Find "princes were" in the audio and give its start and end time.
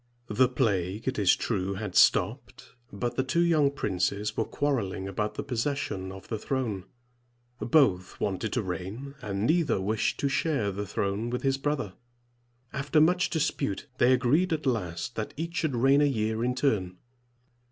3.69-4.45